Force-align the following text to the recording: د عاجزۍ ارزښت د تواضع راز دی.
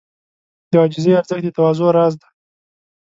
د 0.71 0.73
عاجزۍ 0.81 1.11
ارزښت 1.19 1.43
د 1.45 1.47
تواضع 1.57 1.87
راز 1.97 2.13
دی. 2.21 2.27